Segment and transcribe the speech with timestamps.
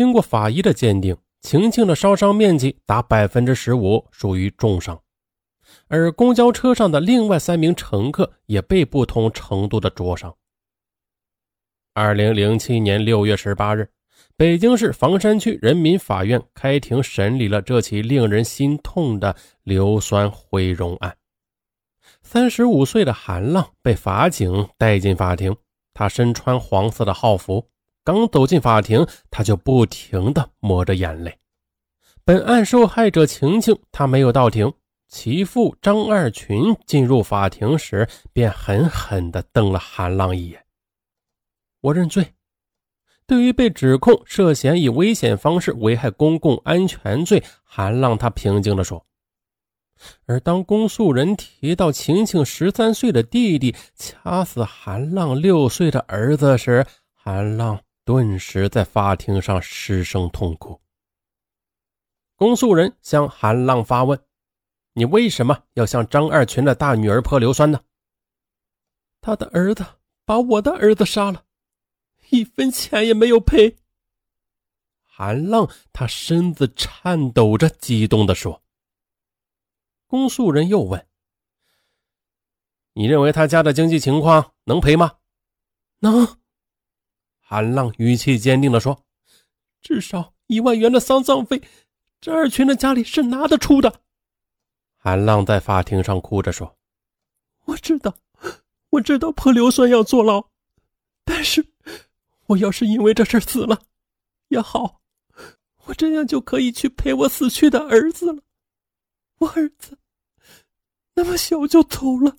[0.00, 4.98] 经过法医的鉴定，晴晴的烧伤面积达百分之十五，属于重伤。
[5.88, 10.34] 而公交车上的另外三名乘客也被不同程度的灼伤。
[11.92, 13.90] 二零零七年六月十八日，
[14.38, 21.14] 北京市房山区人民法院开庭审理了这起令人心痛的硫酸毁容案。
[22.22, 25.54] 三十五岁的韩浪被法警带进法庭，
[25.92, 27.68] 他身穿黄色的号服，
[28.04, 31.38] 刚走进法庭，他就不停地抹着眼泪。
[32.24, 34.72] 本案受害者晴晴，她没有到庭。
[35.08, 40.64] 其父张二群进入法庭时，便狠狠地瞪了韩浪一眼。
[41.80, 42.34] 我认罪。
[43.26, 49.04] 对于被指控涉嫌以危险方式危害公共安全罪，韩浪他平静地说。
[50.26, 60.80] 而当公诉人提到晴晴十三岁的弟弟掐死韩浪六岁的儿子时，韩浪顿时在法庭上失声痛哭。
[62.34, 64.20] 公诉人向韩浪发问。
[64.94, 67.84] 你为什么要向张二群的大女儿泼硫酸呢？
[69.20, 69.86] 他的儿子
[70.24, 71.44] 把我的儿子杀了，
[72.30, 73.76] 一分钱也没有赔。
[75.04, 78.64] 韩浪他身子颤抖着，激动地说。
[80.08, 81.06] 公诉人又问
[82.94, 85.18] ：“你认为他家的经济情况能赔吗
[86.02, 86.38] ？”“能。”
[87.50, 89.02] 韩浪语气坚定地说
[89.82, 91.60] ：“至少一万元的丧葬费，
[92.20, 94.02] 张二群的家里是拿得出的。”
[94.96, 96.78] 韩浪在法庭上哭着说
[97.66, 98.14] ：“我知道，
[98.90, 100.46] 我知道泼硫酸要坐牢，
[101.24, 101.66] 但是
[102.46, 103.82] 我要是因为这事死了，
[104.46, 105.00] 也好，
[105.86, 108.44] 我这样就可以去陪我死去的儿子了。
[109.38, 109.98] 我儿子
[111.14, 112.36] 那么小就走了。”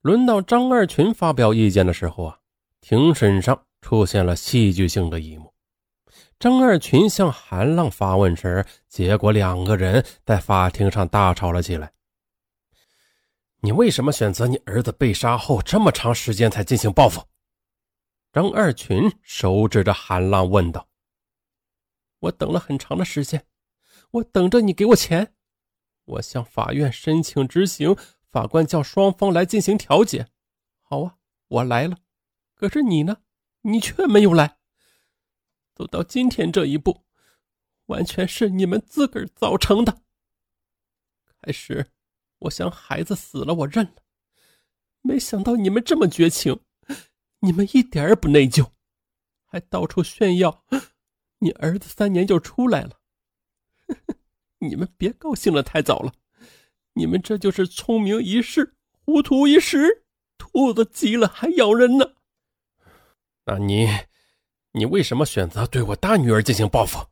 [0.00, 2.38] 轮到张二群发表意见的时候啊，
[2.80, 5.52] 庭审上出现了戏剧性的一幕。
[6.38, 11.92] 张二群向韩浪发问时，结果两个人在法庭上大吵了起来。
[13.60, 17.20] 你为什么选择你儿子被杀后这么长时间才进行报复？
[18.32, 20.86] 张二群手指着韩浪问道
[22.20, 23.44] ：“我等了很长的时间，
[24.12, 25.34] 我等着你给我钱。
[26.04, 27.96] 我向法院申请执行，
[28.30, 30.28] 法官叫双方来进行调解。
[30.80, 31.16] 好啊，
[31.48, 31.98] 我来了。
[32.54, 33.18] 可是你呢？
[33.62, 34.58] 你却没有来。”
[35.74, 37.04] 走到今天这一步，
[37.86, 40.02] 完全是你们自个儿造成的。
[41.40, 41.92] 开始，
[42.40, 44.02] 我想孩子死了，我认了。
[45.02, 46.60] 没想到你们这么绝情，
[47.40, 48.72] 你们一点也不内疚，
[49.44, 50.64] 还到处炫耀，
[51.38, 52.98] 你儿子三年就出来了。
[54.58, 56.12] 你们别高兴的太早了，
[56.98, 60.02] 你们这就是聪明一世，糊涂一时。
[60.36, 62.14] 兔子急了还咬人呢。
[63.44, 63.86] 那你？
[64.72, 67.06] 你为什么选择对我大女儿进行报复，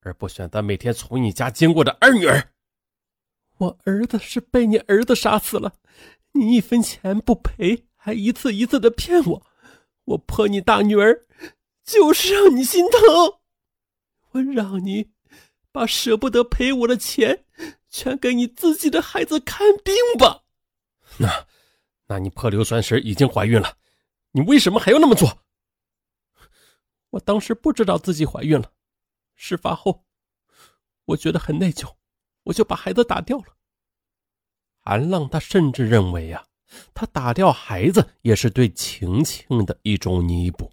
[0.00, 2.50] 而不选择每天从你家经过的二女儿？
[3.58, 5.74] 我儿子是被你儿子杀死了，
[6.32, 9.46] 你一分钱不赔，还一次一次的骗我。
[10.06, 11.24] 我泼你大女儿，
[11.84, 13.00] 就是让你心疼。
[14.32, 15.10] 我让你
[15.70, 17.44] 把舍不得赔我的钱，
[17.90, 20.44] 全给你自己的孩子看病吧。
[21.18, 21.46] 那，
[22.06, 23.76] 那你破硫酸时已经怀孕了，
[24.32, 25.42] 你为什么还要那么做？
[27.10, 28.72] 我当时不知道自己怀孕了，
[29.34, 30.04] 事发后，
[31.06, 31.96] 我觉得很内疚，
[32.44, 33.56] 我就把孩子打掉了。
[34.78, 36.46] 韩浪他甚至认为啊，
[36.94, 40.72] 他打掉孩子也是对晴晴的一种弥补。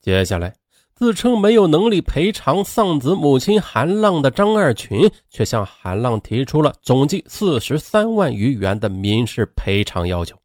[0.00, 0.56] 接下来，
[1.00, 10.36] 自称没有能力赔偿丧子母亲韩浪的张二群，却向韩浪提出了总计四十三万余元的民事赔偿要求。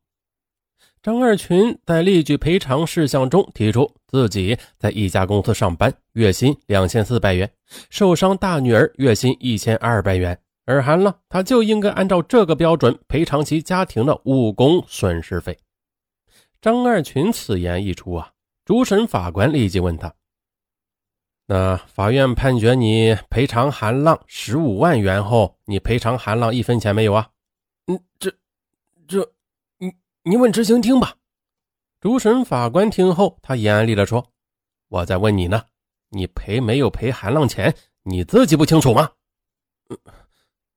[1.03, 7.51] 张二群在列举赔偿事项中提出，自己在一家公司上班，月薪两千四百元，
[7.89, 15.57] 受伤大女儿月薪一千二百元，而韩浪他就应该按照这个标准赔偿其家庭的误工损失费。
[16.61, 18.29] 张二群此言一出啊，
[18.63, 20.13] 主审法官立即问他
[21.47, 27.29] ：“那法院判决你赔偿韩浪十五万元后，你赔偿韩浪一分钱没有啊
[27.87, 28.33] ？”“嗯，这，
[29.07, 29.33] 这。”
[29.77, 29.93] 你
[30.23, 31.15] 你问执行厅吧。
[31.99, 34.31] 主审法官听后，他严厉地说
[34.89, 35.63] ：“我在问你呢，
[36.09, 37.75] 你赔没有赔韩浪钱？
[38.03, 39.11] 你自己不清楚吗
[39.89, 39.97] ？”“嗯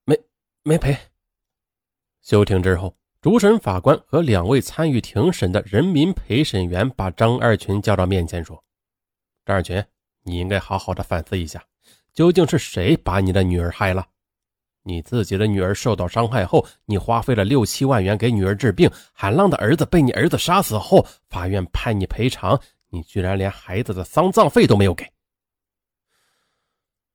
[0.04, 0.18] 没，
[0.62, 0.96] 没赔。”
[2.20, 8.62] 休庭之后，主审法官和两位参与庭审的人民陪审员把张二群叫到面前，说
[9.46, 9.82] ：“张二群，
[10.28, 11.64] 你应该好好的反思一下，
[12.12, 14.06] 究竟是谁把你的女儿害了？”
[14.84, 18.90] 你自己的女儿受到伤害后，你花费了六七万元给女儿治病。
[19.12, 22.58] 韩浪的儿子被你儿子杀死后，法院判你赔偿，
[22.88, 25.04] 你居然连孩子的丧葬费都没有给，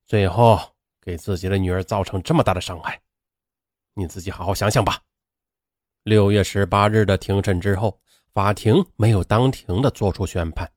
[0.06, 0.60] 最后
[1.02, 3.02] 给自己的女儿造成这么大的伤害，
[3.96, 5.00] 你自己好好想想吧。
[6.04, 8.00] 六月十八日的庭审之后，
[8.34, 10.70] 法庭没有当庭的作出宣判。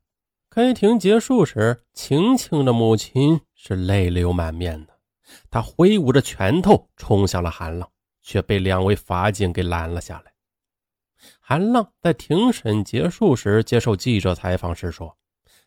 [0.57, 4.93] 开庭结束时，晴晴的母亲是泪流满面的，
[5.51, 7.87] 她挥舞着拳头冲向了韩浪，
[8.23, 10.33] 却被两位法警给拦了下来。
[11.39, 15.15] 韩浪在庭审结束时接受记者采访时说：“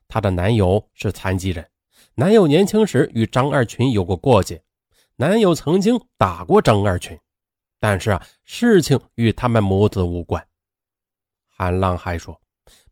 [0.09, 1.65] 她的男友是残疾人，
[2.17, 4.61] 男友年轻时与张二群有过过节，
[5.15, 7.17] 男友曾经打过张二群，
[7.79, 10.45] 但是啊，事情与他们母子无关。”
[11.47, 12.37] 韩浪还说：“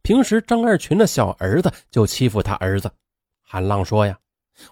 [0.02, 2.90] 平时张二群的小儿子就欺负他儿子。”
[3.40, 4.18] 韩浪说：“呀，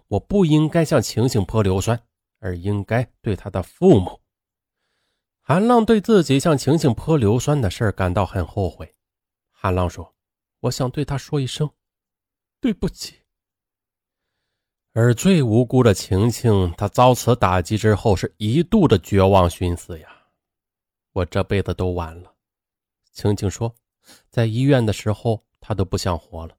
[0.09, 2.01] 我不应该向晴晴泼硫酸，
[2.39, 4.21] 而应该对他的父母。”
[5.41, 8.95] 韩浪对自己向晴晴泼硫酸的事儿感到很后悔。
[9.51, 10.15] 韩浪说
[10.61, 11.71] ：“我想对他说一声
[12.61, 13.23] 对不起。”
[14.93, 20.09] 而最无辜的晴晴，她遭此打击之后，是一度的绝望寻死呀！
[21.13, 22.35] 我这辈子都完了。
[23.13, 23.75] 晴晴说，
[24.31, 26.57] 在医院的时候，他都不想活了。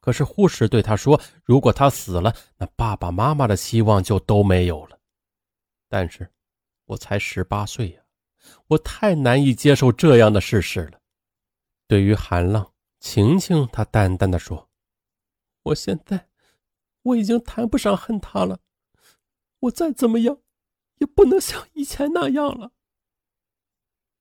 [0.00, 4.98] 可是护士对他说：“如果他死了，那爸爸妈妈的希望就都没有了。”
[5.88, 6.30] 但是，
[6.84, 8.02] 我才十八岁呀。
[8.66, 11.00] 我太难以接受这样的事实了。
[11.86, 14.68] 对于韩浪，晴晴她淡淡的说
[15.64, 16.28] ：“我现在
[17.02, 18.60] 我已经谈不上恨他了，
[19.60, 20.38] 我再怎么样
[20.98, 22.72] 也不能像以前那样了。”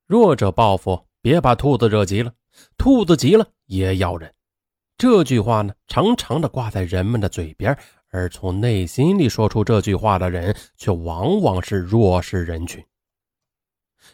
[0.07, 2.33] 弱者报复，别把兔子惹急了，
[2.77, 4.33] 兔子急了也咬人。
[4.97, 7.77] 这句话呢，常常的挂在人们的嘴边，
[8.09, 12.83] 而从内心里说出这句话的人，却往往是弱势人群。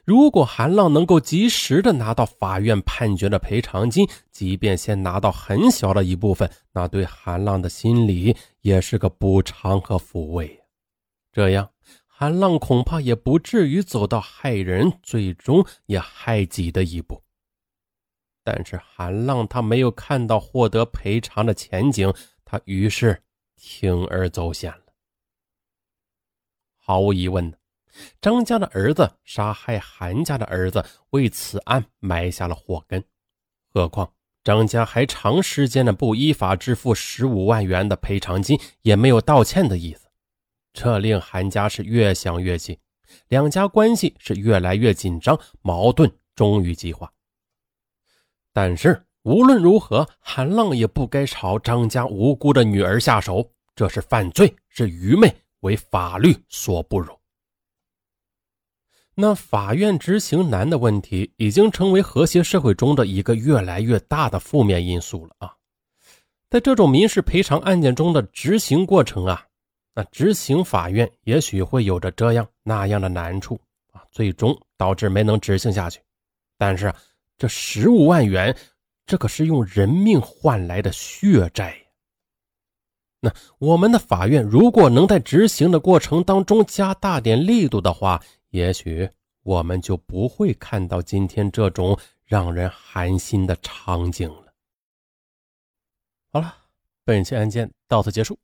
[0.06, 10.60] 如果韩浪能够及时的拿到法院判决的赔偿金，即便先拿到很小的一部分，那对韩浪的心里也是个补偿和抚慰。
[11.32, 11.70] 这样，
[12.08, 17.22] 韩浪恐怕也不至于走到害人，最终也害己的一步。
[18.44, 22.14] 但是，韩浪他没有看到获得赔偿的前景，
[22.44, 23.22] 他于是
[23.60, 24.84] 铤而走险了。
[26.76, 27.54] 毫无疑问。
[28.22, 33.04] 张家的儿子杀害韩家的儿子，为此案埋下了祸根。
[33.68, 34.14] 何况
[34.44, 40.08] 张家还长时间的不依法支付十五万元的赔偿金，也没有道歉的意思，
[40.72, 42.80] 这令韩家是越想越气，
[43.28, 47.12] 两家关系是越来越紧张，矛盾终于激化。
[48.62, 57.18] 但是无论如何，韩浪也不该朝张家无辜的女儿下手，这是犯罪，是愚昧，为法律所不容。
[59.16, 65.56] 那法院执行难的问题，已经成为和谐社会中的一个越来越大的负面因素了啊！
[66.50, 69.46] 在这种民事赔偿案件中的执行过程啊，
[69.96, 73.58] 那执行法院也许会有着这样那样的难处
[73.94, 76.02] 啊，最终导致没能执行下去。
[76.58, 76.94] 但是
[77.40, 78.56] 这十五万元，
[79.06, 81.76] 这可是用人命换来的血债！
[83.22, 89.10] 那我们的法院如果能在执行的过程当中加大点力度的话，也许
[89.44, 94.54] 我们就不会看到今天这种让人寒心的场景了。
[96.32, 96.54] 好了，
[97.06, 98.38] 本期案件到此结束。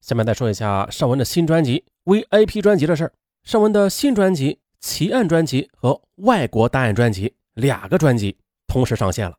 [0.00, 3.12] 下面再说一下尚文的新专辑 VIP 专辑的事儿。
[3.44, 9.36] 尚文的新专辑奇案专辑和外国大案专辑两个专辑同时上线了。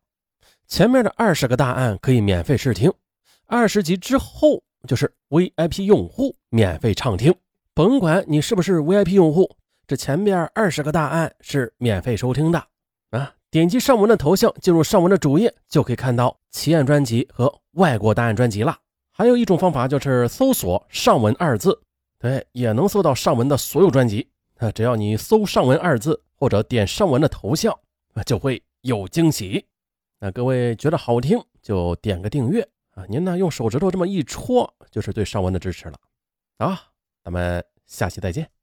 [0.67, 2.91] 前面的二十个大案可以免费试听，
[3.45, 7.34] 二十集之后就是 VIP 用户免费畅听。
[7.74, 9.55] 甭管你是不是 VIP 用户。
[9.88, 12.67] 这前边二十个大案是免费收听的
[13.12, 13.31] 啊！
[13.51, 18.75] 点击上文的头像，进入上文的主页，就可以看到奇案专辑和外国大案专辑了。
[19.12, 21.79] 还有一种方法就是搜索“上文”二字，
[22.17, 24.27] 对，也能搜到上文的所有专辑。
[24.57, 27.77] 啊，只要你搜“上文”二字，或者点上文的头像，
[28.24, 29.65] 就会有惊喜。
[30.19, 33.05] 那各位觉得好听，就点个订阅啊！
[33.10, 36.00] 您呢，用手指头这么一戳，就是对上文的支持了
[36.57, 36.91] 啊！
[37.24, 38.54] 咱们下期再见。